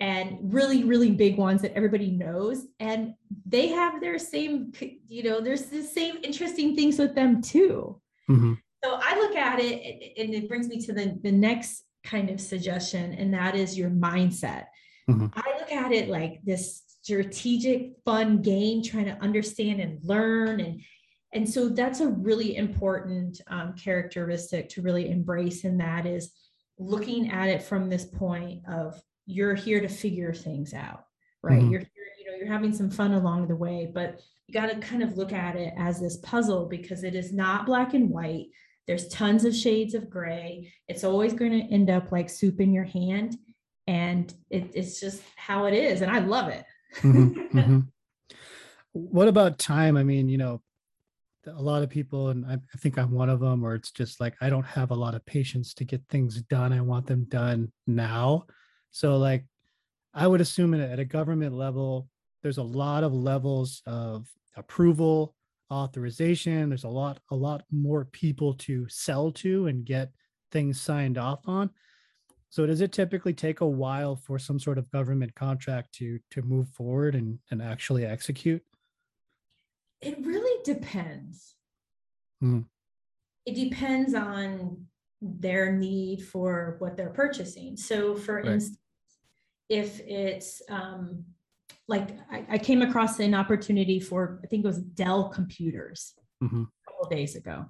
and 0.00 0.38
really 0.42 0.84
really 0.84 1.10
big 1.12 1.36
ones 1.36 1.62
that 1.62 1.72
everybody 1.74 2.10
knows 2.10 2.66
and 2.80 3.14
they 3.46 3.68
have 3.68 4.00
their 4.00 4.18
same 4.18 4.72
you 5.06 5.22
know 5.22 5.40
there's 5.40 5.66
the 5.66 5.82
same 5.82 6.16
interesting 6.22 6.74
things 6.74 6.98
with 6.98 7.14
them 7.14 7.40
too 7.40 8.00
mm-hmm. 8.28 8.54
so 8.82 8.98
i 9.00 9.16
look 9.20 9.36
at 9.36 9.60
it 9.60 10.12
and 10.18 10.34
it 10.34 10.48
brings 10.48 10.66
me 10.66 10.80
to 10.80 10.92
the, 10.92 11.18
the 11.22 11.30
next 11.30 11.84
kind 12.02 12.28
of 12.28 12.40
suggestion 12.40 13.12
and 13.14 13.32
that 13.32 13.54
is 13.54 13.78
your 13.78 13.88
mindset 13.88 14.64
mm-hmm. 15.08 15.26
i 15.34 15.58
look 15.60 15.70
at 15.70 15.92
it 15.92 16.08
like 16.08 16.40
this 16.42 16.82
strategic 17.02 17.92
fun 18.04 18.42
game 18.42 18.82
trying 18.82 19.04
to 19.04 19.16
understand 19.22 19.80
and 19.80 19.98
learn 20.02 20.60
and 20.60 20.80
and 21.34 21.48
so 21.48 21.68
that's 21.68 22.00
a 22.00 22.08
really 22.08 22.56
important 22.56 23.40
um, 23.48 23.74
characteristic 23.74 24.68
to 24.70 24.82
really 24.82 25.10
embrace 25.10 25.64
and 25.64 25.80
that 25.80 26.06
is 26.06 26.32
looking 26.78 27.30
at 27.30 27.48
it 27.48 27.62
from 27.62 27.90
this 27.90 28.04
point 28.04 28.62
of 28.68 29.00
you're 29.26 29.54
here 29.54 29.80
to 29.80 29.88
figure 29.88 30.32
things 30.32 30.74
out, 30.74 31.04
right? 31.42 31.58
Mm-hmm. 31.58 31.70
You're 31.70 31.80
here, 31.80 32.04
you 32.18 32.30
know, 32.30 32.36
you're 32.36 32.52
having 32.52 32.72
some 32.72 32.90
fun 32.90 33.14
along 33.14 33.48
the 33.48 33.56
way, 33.56 33.90
but 33.92 34.20
you 34.46 34.54
got 34.54 34.70
to 34.70 34.78
kind 34.78 35.02
of 35.02 35.16
look 35.16 35.32
at 35.32 35.56
it 35.56 35.72
as 35.76 36.00
this 36.00 36.18
puzzle 36.18 36.66
because 36.66 37.04
it 37.04 37.14
is 37.14 37.32
not 37.32 37.66
black 37.66 37.94
and 37.94 38.10
white. 38.10 38.46
There's 38.86 39.08
tons 39.08 39.44
of 39.44 39.54
shades 39.54 39.94
of 39.94 40.10
gray. 40.10 40.72
It's 40.88 41.04
always 41.04 41.32
going 41.32 41.52
to 41.52 41.72
end 41.72 41.90
up 41.90 42.12
like 42.12 42.28
soup 42.28 42.60
in 42.60 42.72
your 42.72 42.84
hand. 42.84 43.38
And 43.86 44.32
it, 44.50 44.70
it's 44.74 45.00
just 45.00 45.22
how 45.36 45.66
it 45.66 45.74
is. 45.74 46.02
And 46.02 46.10
I 46.10 46.18
love 46.18 46.48
it. 46.48 46.64
mm-hmm, 46.98 47.58
mm-hmm. 47.58 47.80
What 48.92 49.28
about 49.28 49.58
time? 49.58 49.96
I 49.96 50.04
mean, 50.04 50.28
you 50.28 50.38
know, 50.38 50.60
a 51.46 51.60
lot 51.60 51.82
of 51.82 51.90
people, 51.90 52.28
and 52.28 52.44
I, 52.46 52.54
I 52.54 52.78
think 52.78 52.98
I'm 52.98 53.10
one 53.10 53.28
of 53.28 53.40
them, 53.40 53.60
where 53.60 53.74
it's 53.74 53.90
just 53.90 54.20
like, 54.20 54.34
I 54.40 54.48
don't 54.48 54.66
have 54.66 54.90
a 54.90 54.94
lot 54.94 55.14
of 55.14 55.24
patience 55.26 55.74
to 55.74 55.84
get 55.84 56.02
things 56.08 56.42
done. 56.42 56.72
I 56.72 56.80
want 56.80 57.06
them 57.06 57.24
done 57.24 57.72
now. 57.86 58.46
So 58.90 59.16
like 59.16 59.44
I 60.14 60.26
would 60.26 60.40
assume 60.40 60.74
at 60.74 60.98
a 60.98 61.04
government 61.04 61.54
level, 61.54 62.08
there's 62.42 62.58
a 62.58 62.62
lot 62.62 63.04
of 63.04 63.12
levels 63.12 63.82
of 63.86 64.28
approval, 64.56 65.34
authorization. 65.72 66.68
There's 66.68 66.84
a 66.84 66.88
lot, 66.88 67.18
a 67.30 67.36
lot 67.36 67.64
more 67.72 68.04
people 68.04 68.54
to 68.54 68.86
sell 68.88 69.32
to 69.32 69.66
and 69.66 69.84
get 69.84 70.12
things 70.52 70.80
signed 70.80 71.18
off 71.18 71.40
on. 71.46 71.70
So 72.50 72.66
does 72.66 72.80
it 72.80 72.92
typically 72.92 73.34
take 73.34 73.62
a 73.62 73.66
while 73.66 74.14
for 74.14 74.38
some 74.38 74.60
sort 74.60 74.78
of 74.78 74.88
government 74.92 75.34
contract 75.34 75.92
to 75.94 76.20
to 76.30 76.42
move 76.42 76.68
forward 76.68 77.16
and, 77.16 77.40
and 77.50 77.60
actually 77.60 78.06
execute? 78.06 78.62
It 80.00 80.18
really 80.24 80.62
depends. 80.64 81.54
Mm. 82.42 82.66
It 83.46 83.54
depends 83.54 84.14
on 84.14 84.86
their 85.20 85.72
need 85.72 86.22
for 86.22 86.76
what 86.78 86.96
they're 86.96 87.10
purchasing. 87.10 87.76
So 87.76 88.14
for 88.14 88.36
right. 88.36 88.46
instance, 88.46 88.78
if 89.68 90.00
it's 90.00 90.60
um, 90.68 91.24
like 91.88 92.10
I, 92.30 92.44
I, 92.50 92.58
came 92.58 92.82
across 92.82 93.18
an 93.20 93.34
opportunity 93.34 93.98
for 93.98 94.40
I 94.44 94.46
think 94.46 94.64
it 94.64 94.68
was 94.68 94.78
Dell 94.78 95.30
computers 95.30 96.14
mm-hmm. 96.42 96.62
a 96.62 96.90
couple 96.90 97.08
days 97.08 97.36
ago. 97.36 97.66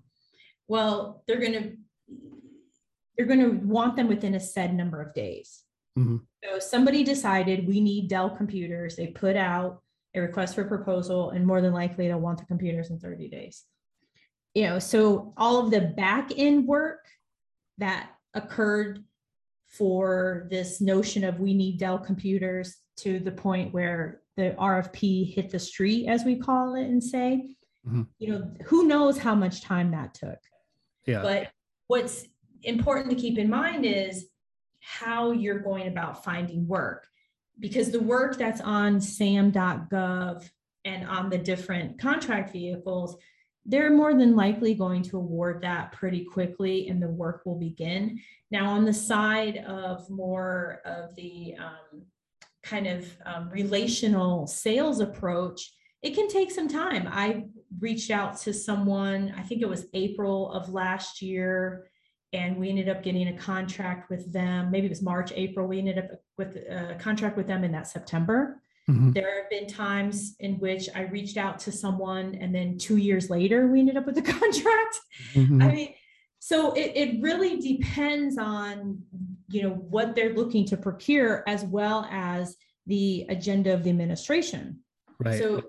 Well, 0.66 1.22
they're 1.26 1.40
gonna 1.40 1.72
they're 3.16 3.26
gonna 3.26 3.50
want 3.50 3.96
them 3.96 4.08
within 4.08 4.34
a 4.34 4.40
said 4.40 4.74
number 4.74 5.00
of 5.00 5.14
days. 5.14 5.62
Mm-hmm. 5.98 6.16
So 6.42 6.58
somebody 6.58 7.04
decided 7.04 7.68
we 7.68 7.80
need 7.80 8.08
Dell 8.08 8.30
computers. 8.30 8.96
They 8.96 9.08
put 9.08 9.36
out 9.36 9.82
a 10.14 10.20
request 10.20 10.54
for 10.54 10.64
proposal, 10.64 11.30
and 11.30 11.46
more 11.46 11.60
than 11.60 11.72
likely 11.72 12.08
they'll 12.08 12.20
want 12.20 12.38
the 12.38 12.46
computers 12.46 12.90
in 12.90 12.98
30 12.98 13.28
days. 13.28 13.64
You 14.54 14.64
know, 14.64 14.78
so 14.78 15.32
all 15.36 15.64
of 15.64 15.70
the 15.70 15.80
back 15.80 16.30
end 16.36 16.66
work 16.66 17.06
that 17.78 18.10
occurred 18.34 19.02
for 19.66 20.46
this 20.50 20.80
notion 20.80 21.24
of 21.24 21.40
we 21.40 21.54
need 21.54 21.78
Dell 21.78 21.98
computers 21.98 22.76
to 22.98 23.18
the 23.18 23.32
point 23.32 23.74
where 23.74 24.20
the 24.36 24.54
RFP 24.58 25.34
hit 25.34 25.50
the 25.50 25.58
street, 25.58 26.06
as 26.06 26.24
we 26.24 26.36
call 26.36 26.76
it, 26.76 26.84
and 26.84 27.02
say, 27.02 27.56
mm-hmm. 27.86 28.02
you 28.18 28.32
know, 28.32 28.52
who 28.66 28.86
knows 28.86 29.18
how 29.18 29.34
much 29.34 29.62
time 29.62 29.90
that 29.90 30.14
took. 30.14 30.38
Yeah. 31.06 31.22
But 31.22 31.50
what's 31.88 32.24
important 32.62 33.10
to 33.10 33.16
keep 33.16 33.38
in 33.38 33.50
mind 33.50 33.84
is 33.84 34.26
how 34.80 35.32
you're 35.32 35.58
going 35.58 35.88
about 35.88 36.24
finding 36.24 36.66
work 36.68 37.08
because 37.58 37.90
the 37.90 38.00
work 38.00 38.36
that's 38.36 38.60
on 38.60 39.00
sam.gov 39.00 40.48
and 40.84 41.08
on 41.08 41.30
the 41.30 41.38
different 41.38 41.98
contract 41.98 42.52
vehicles 42.52 43.16
they're 43.66 43.90
more 43.90 44.14
than 44.14 44.36
likely 44.36 44.74
going 44.74 45.02
to 45.02 45.16
award 45.16 45.62
that 45.62 45.92
pretty 45.92 46.24
quickly 46.24 46.88
and 46.88 47.02
the 47.02 47.08
work 47.08 47.42
will 47.44 47.58
begin. 47.58 48.20
Now, 48.50 48.70
on 48.70 48.84
the 48.84 48.92
side 48.92 49.58
of 49.66 50.08
more 50.10 50.82
of 50.84 51.14
the 51.16 51.54
um, 51.58 52.02
kind 52.62 52.86
of 52.86 53.06
um, 53.24 53.48
relational 53.50 54.46
sales 54.46 55.00
approach, 55.00 55.72
it 56.02 56.14
can 56.14 56.28
take 56.28 56.50
some 56.50 56.68
time. 56.68 57.08
I 57.10 57.44
reached 57.78 58.10
out 58.10 58.38
to 58.42 58.52
someone, 58.52 59.34
I 59.36 59.42
think 59.42 59.62
it 59.62 59.68
was 59.68 59.86
April 59.94 60.52
of 60.52 60.68
last 60.68 61.22
year, 61.22 61.88
and 62.34 62.58
we 62.58 62.68
ended 62.68 62.90
up 62.90 63.02
getting 63.02 63.28
a 63.28 63.38
contract 63.38 64.10
with 64.10 64.30
them. 64.30 64.70
Maybe 64.70 64.86
it 64.86 64.90
was 64.90 65.00
March, 65.00 65.32
April. 65.34 65.66
We 65.66 65.78
ended 65.78 65.98
up 65.98 66.10
with 66.36 66.56
a 66.56 66.96
contract 66.98 67.36
with 67.36 67.46
them 67.46 67.64
in 67.64 67.72
that 67.72 67.86
September. 67.86 68.60
Mm-hmm. 68.88 69.12
There 69.12 69.42
have 69.42 69.50
been 69.50 69.66
times 69.66 70.36
in 70.40 70.54
which 70.58 70.88
I 70.94 71.02
reached 71.02 71.36
out 71.36 71.58
to 71.60 71.72
someone 71.72 72.34
and 72.34 72.54
then 72.54 72.76
two 72.76 72.98
years 72.98 73.30
later 73.30 73.66
we 73.66 73.80
ended 73.80 73.96
up 73.96 74.06
with 74.06 74.18
a 74.18 74.22
contract. 74.40 75.00
Mm-hmm. 75.34 75.62
I 75.62 75.72
mean, 75.72 75.94
So 76.38 76.74
it, 76.74 76.92
it 76.94 77.22
really 77.22 77.58
depends 77.58 78.36
on, 78.36 79.02
you 79.48 79.62
know, 79.62 79.70
what 79.70 80.14
they're 80.14 80.34
looking 80.34 80.66
to 80.66 80.76
procure 80.76 81.42
as 81.46 81.64
well 81.64 82.06
as 82.10 82.56
the 82.86 83.24
agenda 83.30 83.72
of 83.72 83.82
the 83.82 83.88
administration. 83.88 84.80
Right. 85.18 85.38
So 85.38 85.62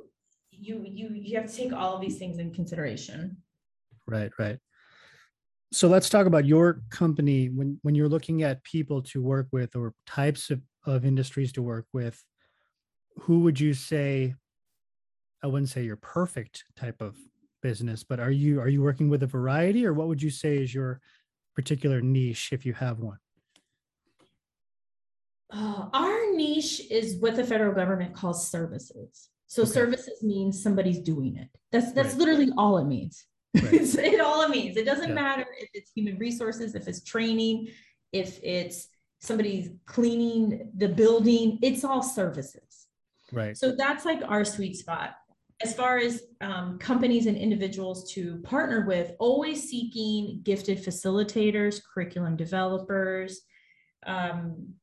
you, 0.52 0.84
you, 0.86 1.10
you 1.14 1.38
have 1.38 1.50
to 1.50 1.56
take 1.56 1.72
all 1.72 1.96
of 1.96 2.02
these 2.02 2.18
things 2.18 2.40
in 2.40 2.54
consideration. 2.54 3.38
Right, 4.06 4.32
right. 4.38 4.60
So 5.76 5.90
let's 5.90 6.08
talk 6.08 6.26
about 6.26 6.46
your 6.46 6.82
company 6.90 7.50
when 7.50 7.78
when 7.82 7.96
you're 7.96 8.08
looking 8.08 8.44
at 8.44 8.64
people 8.64 9.02
to 9.12 9.22
work 9.22 9.50
with 9.52 9.76
or 9.76 9.94
types 10.08 10.50
of, 10.50 10.62
of 10.86 11.04
industries 11.04 11.52
to 11.52 11.62
work 11.62 11.86
with, 11.92 12.24
who 13.18 13.42
would 13.42 13.60
you 13.60 13.74
say 13.74 14.36
I 15.44 15.48
wouldn't 15.48 15.68
say 15.68 15.84
your 15.84 15.98
perfect 15.98 16.64
type 16.78 17.02
of 17.02 17.18
business, 17.62 18.06
but 18.06 18.22
are 18.22 18.32
you 18.32 18.62
are 18.62 18.70
you 18.70 18.82
working 18.82 19.10
with 19.10 19.24
a 19.24 19.28
variety 19.28 19.86
or 19.86 19.94
what 19.94 20.08
would 20.08 20.22
you 20.22 20.30
say 20.30 20.60
is 20.64 20.74
your 20.74 21.02
particular 21.56 22.00
niche 22.00 22.54
if 22.54 22.66
you 22.66 22.72
have 22.72 23.02
one? 23.02 23.20
Uh, 25.52 25.90
our 25.92 26.32
niche 26.36 26.90
is 26.90 27.18
what 27.18 27.36
the 27.36 27.44
federal 27.44 27.76
government 27.76 28.16
calls 28.16 28.50
services. 28.50 29.28
So 29.48 29.64
Okay. 29.64 29.72
services 29.74 30.24
means 30.24 30.64
somebody's 30.64 31.00
doing 31.00 31.36
it. 31.36 31.50
That's 31.74 31.92
that's 31.92 32.12
Right. 32.14 32.20
literally 32.20 32.54
all 32.58 32.78
it 32.78 32.86
means. 32.86 33.26
Right. 33.64 33.74
It 34.14 34.20
all 34.20 34.42
it 34.44 34.50
means. 34.50 34.78
It 34.78 34.86
doesn't 34.86 35.10
Yeah. 35.10 35.16
matter 35.16 35.46
if 35.60 35.70
it's 35.74 35.92
human 35.92 36.18
resources, 36.18 36.76
if 36.76 36.88
it's 36.88 37.02
training, 37.04 37.70
if 38.12 38.40
it's 38.44 38.88
somebody's 39.20 39.70
cleaning 39.86 40.72
the 40.78 40.88
building. 40.90 41.60
It's 41.62 41.84
all 41.84 42.04
services. 42.04 42.88
Right. 43.32 43.58
So 43.58 43.76
that's 43.76 44.06
like 44.06 44.22
our 44.28 44.46
sweet 44.46 44.76
spot. 44.76 45.16
As 45.62 45.74
far 45.74 45.98
as 45.98 46.22
um, 46.42 46.78
companies 46.80 47.28
and 47.28 47.38
individuals 47.38 48.12
to 48.14 48.38
partner 48.44 48.86
with, 48.86 49.14
always 49.20 49.70
seeking 49.70 50.42
gifted 50.44 50.78
facilitators, 50.84 51.82
curriculum 51.94 52.36
developers, 52.36 53.42
um, 54.06 54.74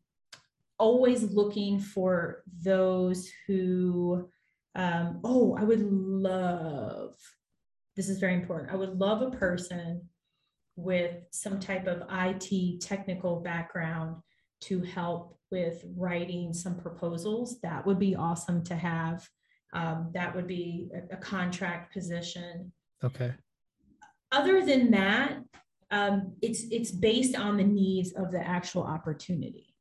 always 0.79 1.23
looking 1.25 1.79
for 1.79 2.43
those 2.64 3.29
who, 3.47 4.29
um, 4.75 5.21
oh, 5.25 5.55
I 5.57 5.62
would 5.64 5.83
love, 5.83 7.14
this 7.97 8.09
is 8.09 8.19
very 8.19 8.35
important. 8.35 8.73
I 8.73 8.77
would 8.77 8.99
love 8.99 9.23
a 9.23 9.31
person 9.31 10.09
with 10.77 11.17
some 11.31 11.61
type 11.61 11.87
of 11.87 12.03
IT 12.11 12.81
technical 12.81 13.41
background 13.41 14.17
to 14.63 14.81
help 14.81 15.39
with 15.51 15.85
writing 15.97 16.55
some 16.55 16.79
proposals. 16.79 17.61
That 17.61 17.87
would 17.87 17.99
be 17.99 18.17
awesome 18.17 18.65
to 18.65 18.75
have. 18.75 19.29
Um, 19.75 20.11
that 20.15 20.35
would 20.35 20.47
be 20.47 20.89
a, 20.95 21.15
a 21.15 21.17
contract 21.19 21.93
position. 21.93 22.73
Okay. 23.05 23.33
Other 24.31 24.65
than 24.65 24.91
that, 24.93 25.39
um, 25.91 26.33
it's 26.41 26.65
it's 26.71 26.91
based 26.91 27.37
on 27.37 27.59
the 27.59 27.65
needs 27.65 28.13
of 28.13 28.31
the 28.31 28.41
actual 28.41 28.83
opportunity. 28.83 29.75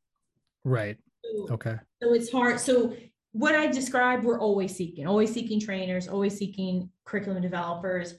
Right. 0.66 0.98
So, 1.24 1.54
Okay. 1.54 1.78
so 2.02 2.14
it's 2.14 2.32
hard. 2.32 2.60
So 2.60 2.94
what 3.34 3.56
I 3.56 3.68
described, 3.68 4.24
we're 4.24 4.40
always 4.40 4.76
seeking, 4.76 5.08
always 5.08 5.34
seeking 5.34 5.60
trainers, 5.60 6.08
always 6.08 6.38
seeking 6.38 6.90
curriculum 7.06 7.42
developers. 7.42 8.16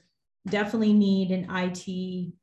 Definitely 0.49 0.93
need 0.93 1.31
an 1.31 1.47
IT 1.49 2.33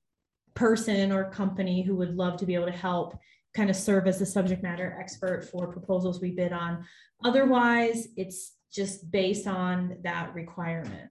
person 0.55 1.13
or 1.13 1.31
company 1.31 1.83
who 1.83 1.97
would 1.97 2.17
love 2.17 2.37
to 2.39 2.47
be 2.47 2.55
able 2.55 2.67
to 2.67 2.73
help 2.73 3.19
kind 3.55 3.71
of 3.71 3.77
serve 3.77 4.07
as 4.07 4.19
the 4.19 4.27
subject 4.27 4.63
matter 4.63 4.97
expert 5.01 5.45
for 5.51 5.67
proposals 5.67 6.21
we 6.21 6.31
bid 6.31 6.53
on. 6.53 6.85
Otherwise, 7.25 8.09
it's 8.17 8.53
just 8.73 9.11
based 9.11 9.47
on 9.47 9.97
that 10.03 10.33
requirement. 10.35 11.11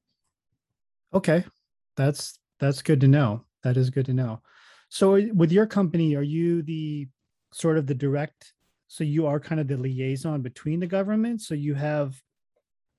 Okay. 1.13 1.43
That's 1.97 2.39
that's 2.59 2.81
good 2.81 3.01
to 3.01 3.07
know. 3.07 3.43
That 3.63 3.75
is 3.75 3.89
good 3.89 4.05
to 4.05 4.13
know. 4.13 4.41
So 4.87 5.21
with 5.33 5.51
your 5.51 5.65
company, 5.65 6.15
are 6.15 6.23
you 6.23 6.61
the 6.61 7.07
sort 7.51 7.77
of 7.77 7.87
the 7.87 7.95
direct 7.95 8.53
so 8.89 9.05
you 9.05 9.25
are 9.25 9.39
kind 9.39 9.62
of 9.62 9.69
the 9.69 9.77
liaison 9.77 10.41
between 10.41 10.81
the 10.81 10.88
government 10.88 11.39
so 11.41 11.53
you 11.53 11.75
have 11.75 12.22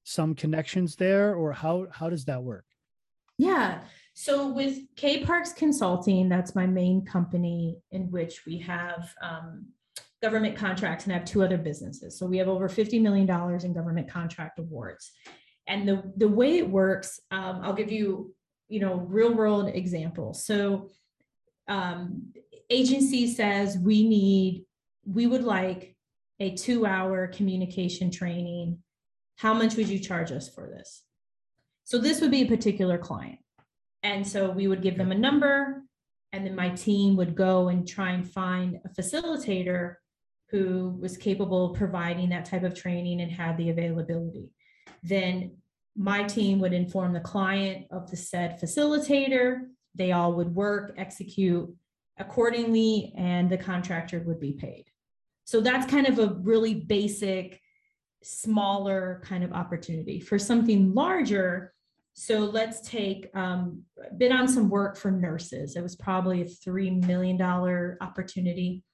some 0.05 0.35
connections 0.35 0.97
there 0.97 1.35
or 1.35 1.53
how 1.53 1.87
how 1.93 2.09
does 2.09 2.25
that 2.25 2.43
work? 2.43 2.65
Yeah. 3.39 3.81
So 4.15 4.49
with 4.49 4.79
K 4.97 5.25
Parks 5.25 5.53
Consulting, 5.53 6.29
that's 6.29 6.55
my 6.55 6.67
main 6.67 7.05
company 7.05 7.79
in 7.91 8.11
which 8.11 8.45
we 8.47 8.59
have 8.59 9.15
um, 9.23 9.67
government 10.23 10.57
contracts 10.57 11.05
and 11.05 11.15
I 11.15 11.19
have 11.19 11.27
two 11.27 11.43
other 11.43 11.57
businesses. 11.57 12.19
So 12.19 12.27
we 12.27 12.39
have 12.39 12.49
over 12.49 12.69
$50 12.69 13.01
million 13.01 13.29
in 13.65 13.73
government 13.73 14.11
contract 14.11 14.59
awards. 14.59 15.13
And 15.67 15.89
the, 15.89 16.03
the 16.17 16.29
way 16.29 16.59
it 16.59 16.69
works, 16.69 17.21
um, 17.31 17.61
I'll 17.63 17.73
give 17.73 17.91
you, 17.91 18.35
you 18.69 18.81
know, 18.81 18.97
real 19.09 19.33
world 19.33 19.69
example. 19.69 20.35
So 20.35 20.91
um, 21.69 22.33
agency 22.69 23.33
says 23.33 23.79
we 23.79 24.07
need, 24.07 24.65
we 25.13 25.27
would 25.27 25.45
like 25.45 25.97
a 26.39 26.55
two 26.55 26.87
hour 26.87 27.27
communication 27.27 28.11
training. 28.11 28.79
How 29.37 29.55
much 29.55 29.77
would 29.77 29.89
you 29.89 29.99
charge 29.99 30.31
us 30.31 30.49
for 30.49 30.69
this? 30.69 31.03
So 31.85 31.99
this 31.99 32.21
would 32.21 32.31
be 32.31 32.43
a 32.43 32.47
particular 32.47 32.99
client. 32.99 33.39
And 34.03 34.27
so 34.27 34.51
we 34.51 34.69
would 34.69 34.83
give 34.83 34.97
them 34.97 35.13
a 35.13 35.19
number, 35.19 35.83
and 36.33 36.47
then 36.47 36.55
my 36.55 36.71
team 36.71 37.17
would 37.17 37.35
go 37.35 37.69
and 37.69 37.87
try 37.87 38.13
and 38.13 38.31
find 38.31 38.79
a 38.85 38.89
facilitator 38.89 39.97
who 40.51 40.97
was 41.01 41.17
capable 41.17 41.71
of 41.71 41.77
providing 41.77 42.31
that 42.31 42.45
type 42.45 42.63
of 42.63 42.75
training 42.75 43.21
and 43.21 43.31
had 43.31 43.57
the 43.57 43.71
availability. 43.71 44.51
Then 45.03 45.59
my 45.97 46.23
team 46.23 46.61
would 46.61 46.73
inform 46.73 47.13
the 47.13 47.21
client 47.21 47.87
of 47.91 48.11
the 48.11 48.17
said 48.17 48.61
facilitator. 48.61 49.61
They 49.95 50.13
all 50.13 50.33
would 50.35 50.55
work, 50.55 50.95
execute 50.97 51.75
accordingly, 52.19 53.13
and 53.17 53.51
the 53.51 53.59
contractor 53.59 54.21
would 54.21 54.41
be 54.41 54.53
paid. 54.53 54.90
So 55.51 55.61
that's 55.61 55.91
kind 55.91 56.07
of 56.07 56.21
a 56.21 56.35
really 56.43 56.75
basic, 56.75 57.61
smaller 58.23 59.21
kind 59.25 59.43
of 59.43 59.53
opportunity. 59.53 60.21
For 60.21 60.39
something 60.39 60.95
larger, 60.95 61.75
so 62.13 62.39
let's 62.39 62.81
take 62.89 63.29
um, 63.35 63.83
bid 64.17 64.31
on 64.31 64.47
some 64.47 64.69
work 64.69 64.97
for 64.97 65.11
nurses. 65.11 65.75
It 65.75 65.83
was 65.83 65.97
probably 65.97 66.43
a 66.43 66.45
three 66.45 66.93
million 66.93 67.37
dollar 67.37 67.99
opportunity. 68.01 68.85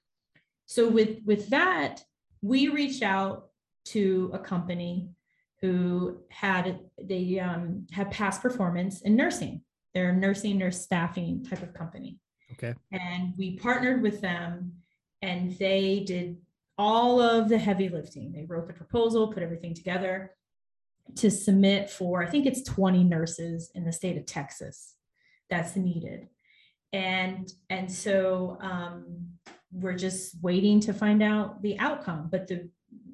So 0.65 0.89
with 0.89 1.19
with 1.25 1.47
that, 1.49 2.01
we 2.41 2.69
reached 2.69 3.03
out 3.03 3.49
to 3.93 4.31
a 4.33 4.39
company 4.39 5.09
who 5.61 6.21
had 6.31 6.79
they 6.99 7.39
um, 7.39 7.85
had 7.91 8.09
past 8.09 8.41
performance 8.41 9.01
in 9.01 9.15
nursing. 9.15 9.61
They're 9.93 10.09
a 10.09 10.15
nursing 10.15 10.57
nurse 10.57 10.81
staffing 10.81 11.43
type 11.43 11.61
of 11.61 11.75
company, 11.75 12.17
Okay. 12.53 12.73
and 12.91 13.35
we 13.37 13.57
partnered 13.57 14.01
with 14.01 14.21
them, 14.21 14.73
and 15.21 15.55
they 15.59 16.03
did 16.03 16.37
all 16.77 17.19
of 17.21 17.49
the 17.49 17.57
heavy 17.57 17.89
lifting. 17.89 18.31
They 18.31 18.45
wrote 18.45 18.67
the 18.67 18.73
proposal, 18.73 19.33
put 19.33 19.43
everything 19.43 19.73
together 19.73 20.31
to 21.15 21.31
submit 21.31 21.89
for, 21.89 22.21
I 22.21 22.27
think 22.27 22.45
it's 22.45 22.63
20 22.63 23.03
nurses 23.03 23.71
in 23.73 23.85
the 23.85 23.93
state 23.93 24.17
of 24.17 24.25
Texas 24.25 24.95
that's 25.49 25.75
needed. 25.75 26.27
And, 26.93 27.51
and 27.69 27.91
so 27.91 28.57
um, 28.61 29.29
we're 29.71 29.97
just 29.97 30.35
waiting 30.41 30.79
to 30.81 30.93
find 30.93 31.23
out 31.23 31.61
the 31.61 31.79
outcome, 31.79 32.27
but 32.31 32.47
the 32.47 32.69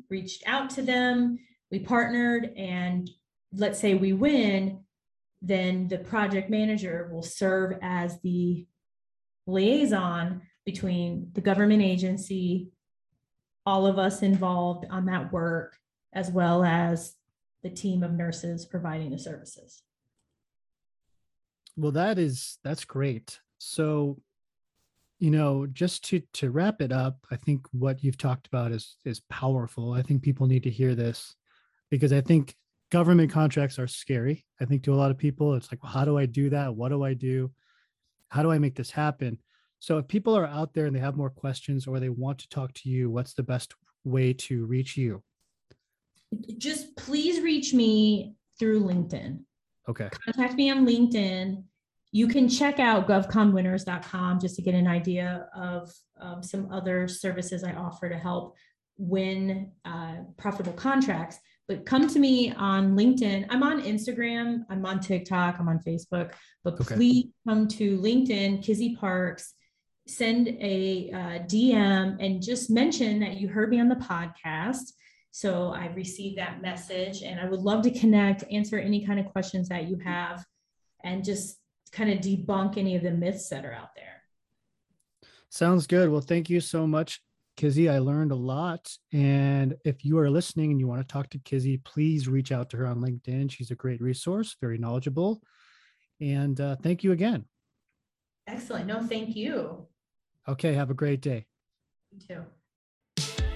reached 0.09 0.43
out 0.45 0.69
to 0.71 0.81
them, 0.81 1.39
we 1.71 1.79
partnered 1.79 2.53
and 2.55 3.09
let's 3.55 3.79
say 3.79 3.93
we 3.93 4.13
win, 4.13 4.79
then 5.41 5.87
the 5.87 5.97
project 5.97 6.49
manager 6.49 7.09
will 7.11 7.23
serve 7.23 7.77
as 7.81 8.19
the 8.21 8.65
liaison 9.47 10.41
between 10.65 11.29
the 11.33 11.41
government 11.41 11.81
agency, 11.81 12.72
all 13.65 13.85
of 13.85 13.97
us 13.97 14.21
involved 14.21 14.85
on 14.89 15.05
that 15.05 15.31
work, 15.31 15.77
as 16.13 16.29
well 16.29 16.63
as 16.63 17.15
the 17.63 17.69
team 17.69 18.03
of 18.03 18.13
nurses 18.13 18.65
providing 18.65 19.11
the 19.11 19.17
services. 19.17 19.81
Well, 21.75 21.91
that 21.93 22.19
is 22.19 22.59
that's 22.63 22.85
great. 22.85 23.39
So, 23.57 24.19
you 25.19 25.31
know, 25.31 25.65
just 25.67 26.03
to 26.05 26.21
to 26.33 26.51
wrap 26.51 26.81
it 26.81 26.91
up, 26.91 27.17
I 27.31 27.35
think 27.37 27.65
what 27.71 28.03
you've 28.03 28.17
talked 28.17 28.47
about 28.47 28.71
is 28.71 28.97
is 29.05 29.21
powerful. 29.29 29.93
I 29.93 30.01
think 30.01 30.21
people 30.21 30.45
need 30.45 30.63
to 30.63 30.69
hear 30.69 30.93
this 30.93 31.35
because 31.89 32.13
I 32.13 32.21
think 32.21 32.55
government 32.91 33.31
contracts 33.31 33.79
are 33.79 33.87
scary. 33.87 34.45
I 34.61 34.65
think 34.65 34.83
to 34.83 34.93
a 34.93 34.95
lot 34.95 35.09
of 35.09 35.17
people, 35.17 35.55
it's 35.55 35.71
like, 35.71 35.81
well, 35.81 35.91
how 35.91 36.05
do 36.05 36.17
I 36.17 36.27
do 36.27 36.51
that? 36.51 36.75
What 36.75 36.89
do 36.89 37.03
I 37.03 37.15
do? 37.15 37.51
How 38.27 38.43
do 38.43 38.51
I 38.51 38.59
make 38.59 38.75
this 38.75 38.91
happen? 38.91 39.39
So, 39.83 39.97
if 39.97 40.07
people 40.07 40.33
are 40.37 40.45
out 40.45 40.73
there 40.73 40.85
and 40.85 40.95
they 40.95 41.01
have 41.01 41.17
more 41.17 41.29
questions 41.29 41.87
or 41.87 41.99
they 41.99 42.07
want 42.07 42.39
to 42.39 42.47
talk 42.47 42.71
to 42.75 42.89
you, 42.89 43.09
what's 43.09 43.33
the 43.33 43.43
best 43.43 43.73
way 44.05 44.31
to 44.31 44.65
reach 44.65 44.95
you? 44.95 45.21
Just 46.57 46.95
please 46.95 47.41
reach 47.41 47.73
me 47.73 48.37
through 48.57 48.85
LinkedIn. 48.85 49.41
Okay. 49.89 50.07
Contact 50.23 50.53
me 50.53 50.71
on 50.71 50.85
LinkedIn. 50.85 51.65
You 52.13 52.27
can 52.29 52.47
check 52.47 52.79
out 52.79 53.09
govconwinners.com 53.09 54.39
just 54.39 54.55
to 54.55 54.61
get 54.61 54.73
an 54.73 54.87
idea 54.87 55.49
of 55.53 55.91
um, 56.17 56.41
some 56.41 56.71
other 56.71 57.09
services 57.09 57.65
I 57.65 57.73
offer 57.73 58.07
to 58.07 58.17
help 58.17 58.55
win 58.97 59.69
uh, 59.83 60.19
profitable 60.37 60.71
contracts. 60.73 61.39
but 61.67 61.85
come 61.85 62.07
to 62.07 62.19
me 62.19 62.53
on 62.53 62.95
LinkedIn. 62.95 63.47
I'm 63.49 63.63
on 63.63 63.81
Instagram, 63.81 64.63
I'm 64.69 64.85
on 64.85 65.01
TikTok, 65.01 65.59
I'm 65.59 65.67
on 65.67 65.79
Facebook, 65.79 66.31
but 66.63 66.75
Okay. 66.79 66.95
please 66.95 67.25
come 67.45 67.67
to 67.79 67.97
LinkedIn, 67.99 68.63
Kizzy 68.63 68.95
Parks, 68.95 69.55
send 70.07 70.47
a 70.47 71.09
uh, 71.13 71.39
DM 71.45 72.17
and 72.19 72.41
just 72.41 72.69
mention 72.69 73.19
that 73.19 73.37
you 73.37 73.47
heard 73.47 73.69
me 73.69 73.79
on 73.79 73.89
the 73.89 73.95
podcast. 73.95 74.93
So 75.31 75.69
I 75.69 75.87
received 75.87 76.37
that 76.37 76.61
message 76.61 77.23
and 77.23 77.39
I 77.39 77.49
would 77.49 77.61
love 77.61 77.83
to 77.83 77.91
connect, 77.91 78.43
answer 78.51 78.77
any 78.77 79.05
kind 79.05 79.19
of 79.19 79.27
questions 79.27 79.69
that 79.69 79.87
you 79.87 79.97
have, 79.97 80.45
and 81.03 81.23
just 81.23 81.57
kind 81.91 82.11
of 82.11 82.19
debunk 82.19 82.77
any 82.77 82.95
of 82.95 83.03
the 83.03 83.11
myths 83.11 83.49
that 83.49 83.65
are 83.65 83.73
out 83.73 83.95
there. 83.95 84.21
Sounds 85.49 85.87
good. 85.87 86.09
Well, 86.09 86.21
thank 86.21 86.49
you 86.49 86.59
so 86.59 86.85
much, 86.85 87.21
Kizzy. 87.57 87.87
I 87.89 87.99
learned 87.99 88.31
a 88.31 88.35
lot. 88.35 88.91
And 89.11 89.75
if 89.85 90.03
you 90.03 90.17
are 90.17 90.29
listening 90.29 90.71
and 90.71 90.79
you 90.79 90.87
want 90.87 91.01
to 91.01 91.11
talk 91.11 91.29
to 91.29 91.39
Kizzy, 91.39 91.77
please 91.77 92.27
reach 92.27 92.51
out 92.51 92.69
to 92.71 92.77
her 92.77 92.87
on 92.87 92.99
LinkedIn. 92.99 93.51
She's 93.51 93.71
a 93.71 93.75
great 93.75 94.01
resource, 94.01 94.55
very 94.59 94.77
knowledgeable. 94.77 95.41
And 96.19 96.59
uh, 96.59 96.75
thank 96.81 97.03
you 97.03 97.11
again. 97.11 97.45
Excellent. 98.47 98.87
No, 98.87 99.01
thank 99.01 99.35
you. 99.35 99.87
Okay. 100.47 100.73
Have 100.73 100.89
a 100.89 100.93
great 100.93 101.21
day. 101.21 101.45
You 102.11 102.19
too. 102.27 102.45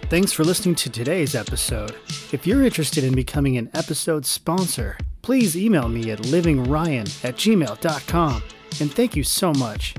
Thanks 0.10 0.32
for 0.32 0.46
listening 0.46 0.76
to 0.76 0.90
today's 0.90 1.36
episode. 1.36 1.94
If 2.32 2.48
you're 2.48 2.64
interested 2.64 3.04
in 3.04 3.14
becoming 3.14 3.58
an 3.58 3.70
episode 3.74 4.26
sponsor, 4.26 4.98
please 5.22 5.58
email 5.58 5.90
me 5.90 6.12
at 6.12 6.20
livingryan 6.20 7.26
at 7.26 7.36
gmail.com. 7.36 8.44
And 8.80 8.94
thank 8.94 9.16
you 9.18 9.24
so 9.24 9.52
much. 9.54 9.96